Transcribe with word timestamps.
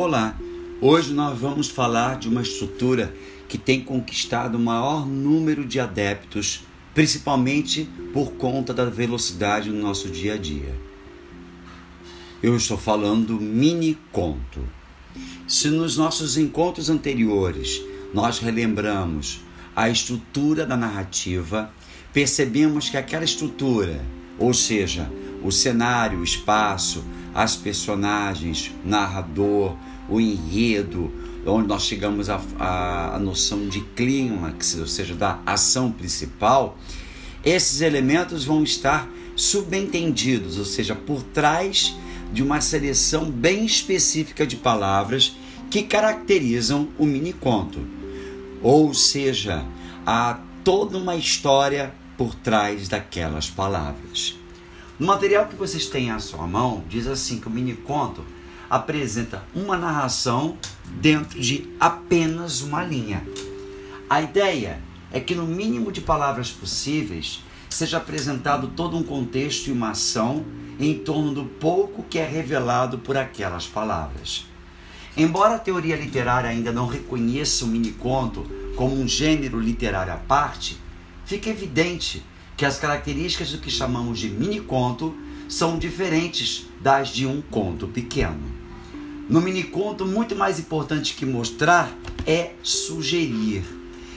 Olá, 0.00 0.38
hoje 0.80 1.12
nós 1.12 1.36
vamos 1.36 1.68
falar 1.68 2.20
de 2.20 2.28
uma 2.28 2.40
estrutura 2.40 3.12
que 3.48 3.58
tem 3.58 3.80
conquistado 3.80 4.54
o 4.54 4.60
maior 4.60 5.04
número 5.04 5.66
de 5.66 5.80
adeptos, 5.80 6.62
principalmente 6.94 7.90
por 8.12 8.34
conta 8.34 8.72
da 8.72 8.84
velocidade 8.84 9.70
no 9.70 9.82
nosso 9.82 10.08
dia 10.08 10.34
a 10.34 10.36
dia. 10.36 10.72
Eu 12.40 12.56
estou 12.56 12.78
falando 12.78 13.26
do 13.26 13.40
mini 13.40 13.98
conto. 14.12 14.64
Se 15.48 15.66
nos 15.66 15.96
nossos 15.96 16.36
encontros 16.38 16.88
anteriores 16.88 17.82
nós 18.14 18.38
relembramos 18.38 19.40
a 19.74 19.90
estrutura 19.90 20.64
da 20.64 20.76
narrativa, 20.76 21.72
percebemos 22.12 22.88
que 22.88 22.96
aquela 22.96 23.24
estrutura, 23.24 24.06
ou 24.38 24.54
seja, 24.54 25.10
o 25.42 25.50
cenário, 25.50 26.20
o 26.20 26.24
espaço, 26.24 27.02
as 27.38 27.54
personagens, 27.54 28.74
narrador, 28.84 29.76
o 30.08 30.20
enredo, 30.20 31.08
onde 31.46 31.68
nós 31.68 31.84
chegamos 31.84 32.28
à 32.28 33.16
noção 33.22 33.68
de 33.68 33.80
clímax, 33.80 34.76
ou 34.76 34.88
seja, 34.88 35.14
da 35.14 35.38
ação 35.46 35.92
principal, 35.92 36.76
esses 37.44 37.80
elementos 37.80 38.44
vão 38.44 38.64
estar 38.64 39.08
subentendidos, 39.36 40.58
ou 40.58 40.64
seja, 40.64 40.96
por 40.96 41.22
trás 41.22 41.94
de 42.32 42.42
uma 42.42 42.60
seleção 42.60 43.30
bem 43.30 43.64
específica 43.64 44.44
de 44.44 44.56
palavras 44.56 45.36
que 45.70 45.84
caracterizam 45.84 46.88
o 46.98 47.06
mini 47.06 47.32
conto. 47.32 47.78
Ou 48.60 48.92
seja, 48.92 49.64
há 50.04 50.40
toda 50.64 50.98
uma 50.98 51.14
história 51.14 51.94
por 52.16 52.34
trás 52.34 52.88
daquelas 52.88 53.48
palavras. 53.48 54.37
No 54.98 55.06
material 55.06 55.46
que 55.46 55.54
vocês 55.54 55.86
têm 55.86 56.10
à 56.10 56.18
sua 56.18 56.44
mão, 56.44 56.82
diz 56.88 57.06
assim 57.06 57.38
que 57.38 57.46
o 57.46 57.50
mini 57.50 57.74
conto 57.74 58.24
apresenta 58.68 59.44
uma 59.54 59.76
narração 59.76 60.58
dentro 61.00 61.38
de 61.40 61.68
apenas 61.78 62.62
uma 62.62 62.82
linha. 62.82 63.24
A 64.10 64.20
ideia 64.20 64.80
é 65.12 65.20
que 65.20 65.36
no 65.36 65.46
mínimo 65.46 65.92
de 65.92 66.00
palavras 66.00 66.50
possíveis 66.50 67.44
seja 67.70 67.98
apresentado 67.98 68.72
todo 68.74 68.96
um 68.96 69.04
contexto 69.04 69.68
e 69.68 69.72
uma 69.72 69.90
ação 69.90 70.44
em 70.80 70.98
torno 70.98 71.32
do 71.32 71.44
pouco 71.44 72.02
que 72.02 72.18
é 72.18 72.26
revelado 72.26 72.98
por 72.98 73.16
aquelas 73.16 73.68
palavras. 73.68 74.46
Embora 75.16 75.54
a 75.54 75.60
teoria 75.60 75.94
literária 75.94 76.50
ainda 76.50 76.72
não 76.72 76.88
reconheça 76.88 77.64
o 77.64 77.68
mini 77.68 77.92
conto 77.92 78.44
como 78.74 79.00
um 79.00 79.06
gênero 79.06 79.60
literário 79.60 80.12
à 80.12 80.16
parte, 80.16 80.76
fica 81.24 81.50
evidente 81.50 82.24
que 82.58 82.66
as 82.66 82.76
características 82.76 83.52
do 83.52 83.58
que 83.58 83.70
chamamos 83.70 84.18
de 84.18 84.28
mini 84.28 84.58
conto 84.58 85.14
são 85.48 85.78
diferentes 85.78 86.66
das 86.80 87.10
de 87.10 87.24
um 87.24 87.40
conto 87.40 87.86
pequeno. 87.86 88.42
No 89.28 89.40
mini 89.40 89.62
conto, 89.62 90.04
muito 90.04 90.34
mais 90.34 90.58
importante 90.58 91.14
que 91.14 91.24
mostrar 91.24 91.88
é 92.26 92.54
sugerir. 92.60 93.62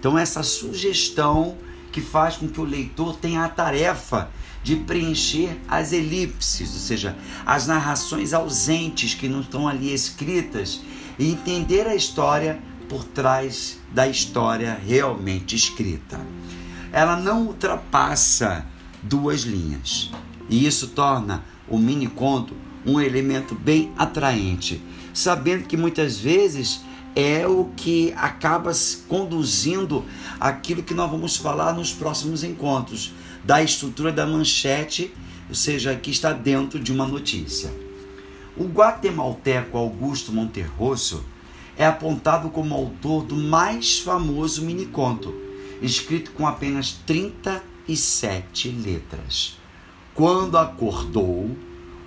Então, 0.00 0.18
essa 0.18 0.42
sugestão 0.42 1.58
que 1.92 2.00
faz 2.00 2.36
com 2.36 2.48
que 2.48 2.58
o 2.58 2.64
leitor 2.64 3.16
tenha 3.16 3.44
a 3.44 3.50
tarefa 3.50 4.30
de 4.62 4.76
preencher 4.76 5.58
as 5.68 5.92
elipses, 5.92 6.72
ou 6.72 6.80
seja, 6.80 7.14
as 7.44 7.66
narrações 7.66 8.32
ausentes 8.32 9.12
que 9.12 9.28
não 9.28 9.42
estão 9.42 9.68
ali 9.68 9.92
escritas, 9.92 10.80
e 11.18 11.30
entender 11.30 11.86
a 11.86 11.94
história 11.94 12.58
por 12.88 13.04
trás 13.04 13.78
da 13.92 14.08
história 14.08 14.80
realmente 14.82 15.54
escrita 15.54 16.18
ela 16.92 17.16
não 17.16 17.46
ultrapassa 17.46 18.64
duas 19.02 19.40
linhas. 19.42 20.10
E 20.48 20.66
isso 20.66 20.88
torna 20.88 21.42
o 21.66 21.78
mini 21.78 22.06
conto 22.06 22.54
um 22.84 23.00
elemento 23.00 23.54
bem 23.54 23.92
atraente, 23.96 24.82
sabendo 25.14 25.64
que 25.64 25.76
muitas 25.76 26.18
vezes 26.18 26.82
é 27.14 27.46
o 27.46 27.70
que 27.76 28.12
acaba 28.16 28.72
conduzindo 29.08 30.04
aquilo 30.40 30.82
que 30.82 30.94
nós 30.94 31.10
vamos 31.10 31.36
falar 31.36 31.72
nos 31.72 31.92
próximos 31.92 32.42
encontros, 32.42 33.12
da 33.44 33.62
estrutura 33.62 34.12
da 34.12 34.26
manchete, 34.26 35.12
ou 35.48 35.54
seja, 35.54 35.94
que 35.96 36.10
está 36.10 36.32
dentro 36.32 36.78
de 36.78 36.92
uma 36.92 37.06
notícia. 37.06 37.72
O 38.56 38.64
guatemalteco 38.64 39.76
Augusto 39.76 40.32
Monterroso 40.32 41.24
é 41.76 41.86
apontado 41.86 42.50
como 42.50 42.74
autor 42.74 43.24
do 43.24 43.36
mais 43.36 43.98
famoso 43.98 44.62
miniconto, 44.62 45.34
escrito 45.82 46.30
com 46.32 46.46
apenas 46.46 46.92
37 47.06 48.68
letras. 48.68 49.58
Quando 50.14 50.56
acordou, 50.56 51.50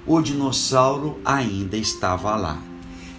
o 0.06 0.22
dinossauro 0.22 1.20
ainda 1.26 1.76
estava 1.76 2.36
lá. 2.36 2.62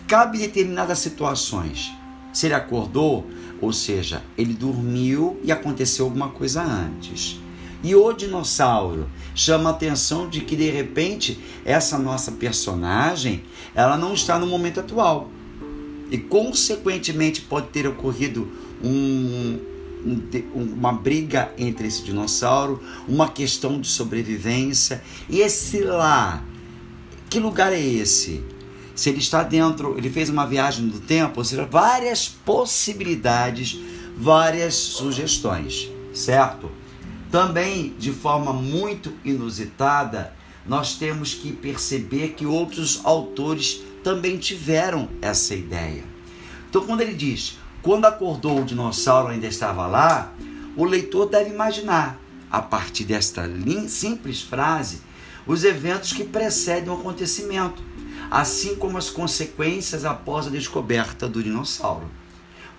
Cabe 0.06 0.38
determinadas 0.38 1.00
situações. 1.00 1.92
Se 2.32 2.46
ele 2.46 2.54
acordou, 2.54 3.26
ou 3.60 3.72
seja, 3.72 4.22
ele 4.36 4.54
dormiu 4.54 5.40
e 5.42 5.50
aconteceu 5.50 6.04
alguma 6.04 6.28
coisa 6.28 6.62
antes. 6.62 7.40
E 7.82 7.94
o 7.94 8.12
dinossauro 8.12 9.08
chama 9.34 9.70
a 9.70 9.72
atenção 9.72 10.28
de 10.28 10.40
que 10.40 10.56
de 10.56 10.70
repente 10.70 11.38
essa 11.64 11.98
nossa 11.98 12.32
personagem, 12.32 13.42
ela 13.74 13.96
não 13.96 14.14
está 14.14 14.38
no 14.38 14.46
momento 14.46 14.80
atual. 14.80 15.30
E 16.10 16.18
consequentemente 16.18 17.40
pode 17.40 17.68
ter 17.68 17.86
ocorrido 17.86 18.48
um, 18.82 19.58
uma 20.54 20.92
briga 20.92 21.52
entre 21.58 21.88
esse 21.88 22.02
dinossauro, 22.02 22.82
uma 23.08 23.28
questão 23.28 23.80
de 23.80 23.88
sobrevivência. 23.88 25.02
E 25.28 25.40
esse 25.40 25.80
lá, 25.80 26.44
que 27.28 27.40
lugar 27.40 27.72
é 27.72 27.80
esse? 27.80 28.42
Se 28.94 29.10
ele 29.10 29.18
está 29.18 29.42
dentro, 29.42 29.96
ele 29.98 30.08
fez 30.08 30.28
uma 30.28 30.46
viagem 30.46 30.88
do 30.88 31.00
tempo, 31.00 31.38
ou 31.38 31.44
seja, 31.44 31.66
várias 31.66 32.28
possibilidades, 32.28 33.78
várias 34.16 34.74
sugestões, 34.74 35.90
certo? 36.14 36.70
Também, 37.30 37.94
de 37.98 38.12
forma 38.12 38.52
muito 38.52 39.12
inusitada, 39.24 40.32
nós 40.66 40.94
temos 40.94 41.34
que 41.34 41.52
perceber 41.52 42.30
que 42.30 42.46
outros 42.46 43.00
autores 43.04 43.82
também 44.02 44.38
tiveram 44.38 45.08
essa 45.20 45.54
ideia. 45.54 46.04
Então, 46.70 46.86
quando 46.86 47.00
ele 47.00 47.14
diz 47.14 47.58
quando 47.86 48.06
acordou 48.06 48.62
o 48.62 48.64
dinossauro 48.64 49.28
ainda 49.28 49.46
estava 49.46 49.86
lá, 49.86 50.32
o 50.76 50.84
leitor 50.84 51.28
deve 51.28 51.50
imaginar, 51.50 52.18
a 52.50 52.60
partir 52.60 53.04
desta 53.04 53.48
simples 53.86 54.42
frase, 54.42 55.02
os 55.46 55.62
eventos 55.62 56.12
que 56.12 56.24
precedem 56.24 56.90
o 56.90 56.94
acontecimento, 56.94 57.80
assim 58.28 58.74
como 58.74 58.98
as 58.98 59.08
consequências 59.08 60.04
após 60.04 60.48
a 60.48 60.50
descoberta 60.50 61.28
do 61.28 61.40
dinossauro. 61.40 62.10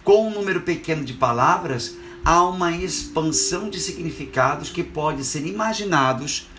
Com 0.04 0.28
um 0.28 0.30
número 0.30 0.64
pequeno 0.64 1.06
de 1.06 1.14
palavras, 1.14 1.96
há 2.26 2.44
uma 2.44 2.74
expansão 2.74 3.70
de 3.70 3.80
significados 3.80 4.70
que 4.70 4.84
podem 4.84 5.24
ser 5.24 5.46
imaginados 5.46 6.50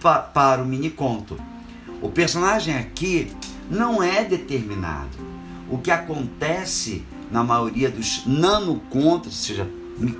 pa 0.00 0.18
para 0.18 0.62
o 0.62 0.66
mini 0.66 0.88
conto. 0.88 1.38
O 2.00 2.08
personagem 2.08 2.74
aqui 2.74 3.30
não 3.70 4.02
é 4.02 4.24
determinado. 4.24 5.18
O 5.68 5.76
que 5.76 5.90
acontece 5.90 7.04
na 7.32 7.42
maioria 7.42 7.90
dos 7.90 8.24
nanocontos, 8.26 9.26
ou 9.26 9.32
seja, 9.32 9.70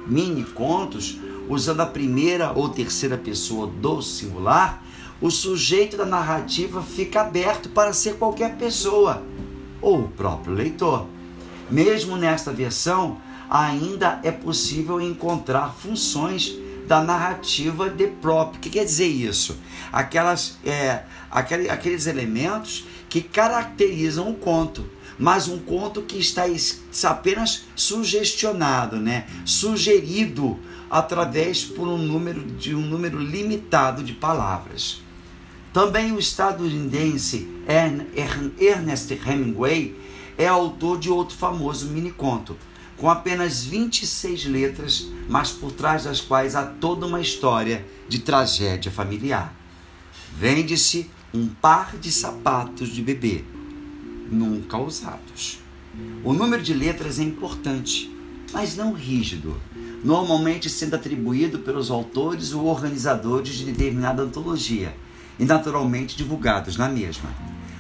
mini 0.06 0.45
contos, 0.45 1.19
usando 1.49 1.81
a 1.81 1.87
primeira 1.87 2.53
ou 2.53 2.71
terceira 2.71 3.19
pessoa 3.19 3.67
do 3.67 4.00
singular, 4.00 4.83
o 5.21 5.31
sujeito 5.31 5.97
da 5.97 6.06
narrativa 6.06 6.83
fica 6.83 7.21
aberto 7.21 7.69
para 7.69 7.93
ser 7.93 8.15
qualquer 8.15 8.56
pessoa 8.56 9.23
ou 9.81 10.00
o 10.00 10.09
próprio 10.09 10.55
leitor. 10.55 11.06
Mesmo 11.71 12.17
nesta 12.17 12.50
versão, 12.50 13.19
ainda 13.49 14.19
é 14.23 14.31
possível 14.31 15.00
encontrar 15.00 15.75
funções 15.75 16.56
da 16.87 17.03
narrativa 17.03 17.88
de 17.88 18.06
próprio. 18.06 18.59
O 18.59 18.60
que 18.60 18.70
quer 18.70 18.84
dizer 18.84 19.06
isso? 19.06 19.58
Aquelas, 19.93 20.58
é, 20.64 21.02
aquele, 21.31 21.69
aqueles 21.69 22.06
elementos 22.06 22.84
que 23.08 23.20
caracterizam 23.20 24.31
o 24.31 24.34
conto 24.34 24.84
mas 25.19 25.46
um 25.46 25.58
conto 25.58 26.02
que 26.02 26.19
está 26.19 26.44
apenas 27.08 27.64
sugestionado, 27.76 28.96
né? 28.96 29.26
sugerido 29.44 30.58
através 30.90 31.64
por 31.64 31.87
um 31.87 31.99
número 31.99 32.43
de 32.44 32.75
um 32.75 32.81
número 32.81 33.19
limitado 33.19 34.02
de 34.02 34.12
palavras. 34.12 35.00
Também 35.73 36.12
o 36.12 36.19
estadunidense 36.19 37.49
Ernest 38.58 39.12
Hemingway 39.12 39.96
é 40.37 40.46
autor 40.46 40.99
de 40.99 41.08
outro 41.08 41.37
famoso 41.37 41.87
mini-conto, 41.87 42.56
com 43.02 43.10
apenas 43.10 43.64
26 43.64 44.44
letras, 44.44 45.08
mas 45.28 45.50
por 45.50 45.72
trás 45.72 46.04
das 46.04 46.20
quais 46.20 46.54
há 46.54 46.64
toda 46.64 47.04
uma 47.04 47.20
história 47.20 47.84
de 48.08 48.20
tragédia 48.20 48.93
familiar. 48.93 49.52
Vende-se 50.38 51.10
um 51.34 51.49
par 51.49 51.96
de 51.96 52.12
sapatos 52.12 52.90
de 52.90 53.02
bebê 53.02 53.43
nunca 54.31 54.78
usados. 54.78 55.58
O 56.22 56.32
número 56.32 56.62
de 56.62 56.72
letras 56.72 57.19
é 57.19 57.25
importante, 57.25 58.08
mas 58.52 58.76
não 58.76 58.93
rígido, 58.93 59.60
normalmente 60.04 60.70
sendo 60.70 60.94
atribuído 60.94 61.58
pelos 61.58 61.90
autores 61.90 62.52
ou 62.52 62.66
organizadores 62.66 63.54
de 63.54 63.64
determinada 63.64 64.22
antologia 64.22 64.94
e 65.40 65.44
naturalmente 65.44 66.16
divulgados 66.16 66.76
na 66.76 66.88
mesma. 66.88 67.31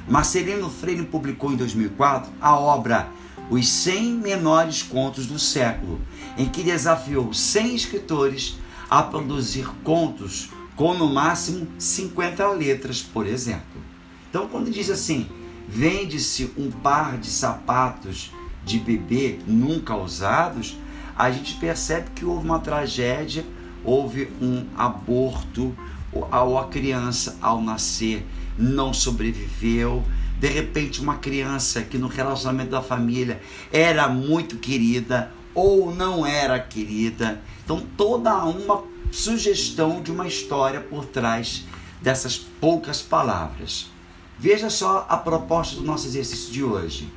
Marcelino 0.08 0.68
Freire 0.68 1.04
publicou 1.04 1.52
em 1.52 1.56
2004 1.56 2.32
a 2.40 2.56
obra 2.56 3.08
Os 3.50 3.68
100 3.68 4.14
Menores 4.14 4.82
Contos 4.82 5.26
do 5.26 5.38
Século, 5.38 6.00
em 6.36 6.48
que 6.48 6.62
desafiou 6.62 7.32
100 7.32 7.74
escritores 7.74 8.56
a 8.88 9.02
produzir 9.02 9.66
contos 9.82 10.50
com 10.76 10.94
no 10.94 11.12
máximo 11.12 11.66
50 11.78 12.48
letras, 12.52 13.02
por 13.02 13.26
exemplo. 13.26 13.82
Então, 14.28 14.48
quando 14.48 14.70
diz 14.70 14.90
assim, 14.90 15.26
vende-se 15.68 16.50
um 16.56 16.70
par 16.70 17.18
de 17.18 17.28
sapatos 17.28 18.32
de 18.64 18.78
bebê 18.78 19.38
nunca 19.46 19.96
usados, 19.96 20.76
a 21.16 21.30
gente 21.30 21.54
percebe 21.54 22.10
que 22.14 22.24
houve 22.24 22.46
uma 22.46 22.58
tragédia, 22.58 23.44
houve 23.84 24.28
um 24.40 24.64
aborto, 24.76 25.76
ou 26.12 26.58
a 26.58 26.68
criança 26.68 27.38
ao 27.40 27.62
nascer 27.62 28.26
não 28.58 28.92
sobreviveu. 28.92 30.02
De 30.42 30.48
repente, 30.48 31.00
uma 31.00 31.18
criança 31.18 31.82
que 31.82 31.96
no 31.96 32.08
relacionamento 32.08 32.72
da 32.72 32.82
família 32.82 33.40
era 33.72 34.08
muito 34.08 34.56
querida 34.56 35.32
ou 35.54 35.94
não 35.94 36.26
era 36.26 36.58
querida. 36.58 37.40
Então, 37.64 37.86
toda 37.96 38.44
uma 38.44 38.82
sugestão 39.12 40.02
de 40.02 40.10
uma 40.10 40.26
história 40.26 40.80
por 40.80 41.04
trás 41.04 41.62
dessas 42.00 42.36
poucas 42.36 43.00
palavras. 43.00 43.88
Veja 44.36 44.68
só 44.68 45.06
a 45.08 45.16
proposta 45.16 45.76
do 45.76 45.84
nosso 45.84 46.08
exercício 46.08 46.52
de 46.52 46.64
hoje. 46.64 47.08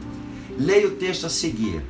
Leia 0.55 0.87
o 0.87 0.91
texto 0.91 1.25
a 1.25 1.29
seguir. 1.29 1.83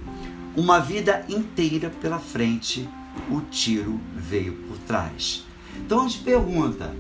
Uma 0.55 0.79
vida 0.79 1.25
inteira 1.27 1.89
pela 2.01 2.17
frente, 2.17 2.87
o 3.29 3.41
tiro 3.41 3.99
veio 4.15 4.53
por 4.69 4.77
trás. 4.87 5.43
Então 5.75 6.05
a 6.05 6.07
gente 6.07 6.23
pergunta: 6.23 6.95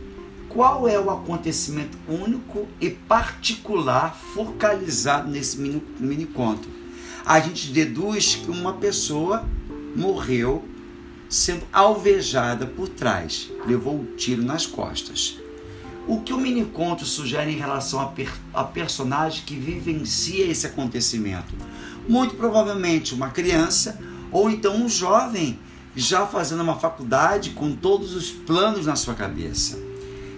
qual 0.55 0.87
é 0.87 0.97
o 0.97 1.11
acontecimento 1.11 1.97
único 2.07 2.65
e 2.79 2.89
particular 2.89 4.15
focalizado 4.15 5.29
nesse 5.29 5.59
mini, 5.59 5.83
mini 5.99 6.25
conto? 6.25 6.69
A 7.25 7.41
gente 7.41 7.73
deduz 7.73 8.35
que 8.35 8.49
uma 8.49 8.71
pessoa 8.71 9.45
morreu 9.93 10.63
sendo 11.27 11.63
alvejada 11.73 12.65
por 12.65 12.87
trás, 12.87 13.51
levou 13.67 13.95
um 13.95 14.15
tiro 14.15 14.41
nas 14.41 14.65
costas. 14.65 15.37
O 16.07 16.21
que 16.21 16.31
o 16.31 16.37
mini 16.37 16.63
conto 16.63 17.03
sugere 17.03 17.51
em 17.51 17.57
relação 17.57 17.99
a, 17.99 18.05
per, 18.05 18.31
a 18.53 18.63
personagem 18.63 19.43
que 19.45 19.55
vivencia 19.55 20.45
esse 20.45 20.65
acontecimento? 20.65 21.53
Muito 22.07 22.35
provavelmente 22.35 23.13
uma 23.13 23.29
criança 23.29 23.99
ou 24.31 24.49
então 24.49 24.77
um 24.77 24.87
jovem 24.87 25.59
já 25.97 26.25
fazendo 26.25 26.63
uma 26.63 26.79
faculdade 26.79 27.49
com 27.49 27.75
todos 27.75 28.15
os 28.15 28.31
planos 28.31 28.85
na 28.85 28.95
sua 28.95 29.15
cabeça. 29.15 29.94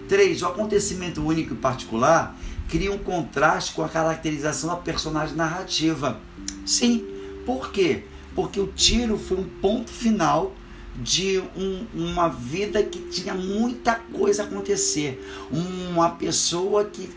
3. 0.08 0.42
O 0.42 0.48
acontecimento 0.48 1.26
único 1.26 1.54
e 1.54 1.58
particular 1.58 2.38
cria 2.68 2.92
um 2.92 2.98
contraste 2.98 3.74
com 3.74 3.84
a 3.84 3.90
caracterização 3.90 4.70
da 4.70 4.76
personagem 4.76 5.36
narrativa. 5.36 6.20
Sim, 6.66 7.06
por 7.46 7.72
quê? 7.72 8.04
Porque 8.36 8.60
o 8.60 8.68
tiro 8.68 9.18
foi 9.18 9.38
um 9.38 9.44
ponto 9.44 9.92
final 9.92 10.54
de 10.96 11.40
um, 11.56 11.86
uma 11.94 12.28
vida 12.28 12.82
que 12.84 13.00
tinha 13.00 13.34
muita 13.34 13.96
coisa 13.96 14.44
a 14.44 14.46
acontecer. 14.46 15.24
Uma 15.52 16.10
pessoa 16.12 16.86
que 16.86 17.10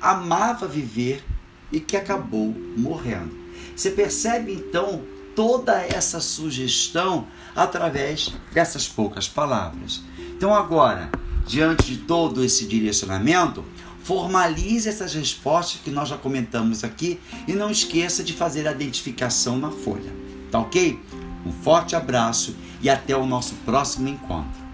amava 0.00 0.66
viver 0.66 1.22
e 1.70 1.80
que 1.80 1.96
acabou 1.96 2.54
morrendo. 2.76 3.36
Você 3.74 3.90
percebe 3.90 4.52
então 4.52 5.02
toda 5.34 5.74
essa 5.82 6.20
sugestão 6.20 7.26
através 7.54 8.32
dessas 8.52 8.88
poucas 8.88 9.28
palavras. 9.28 10.02
Então, 10.18 10.54
agora, 10.54 11.10
diante 11.46 11.84
de 11.84 11.98
todo 11.98 12.44
esse 12.44 12.66
direcionamento, 12.66 13.64
formalize 14.02 14.88
essas 14.88 15.14
respostas 15.14 15.80
que 15.82 15.90
nós 15.90 16.08
já 16.08 16.16
comentamos 16.16 16.84
aqui 16.84 17.18
e 17.46 17.52
não 17.52 17.70
esqueça 17.70 18.22
de 18.22 18.32
fazer 18.32 18.66
a 18.68 18.72
identificação 18.72 19.58
na 19.58 19.70
folha. 19.70 20.12
Tá 20.50 20.58
ok? 20.58 20.98
Um 21.44 21.52
forte 21.52 21.94
abraço 21.94 22.56
e 22.82 22.90
até 22.90 23.16
o 23.16 23.26
nosso 23.26 23.54
próximo 23.64 24.08
encontro. 24.08 24.65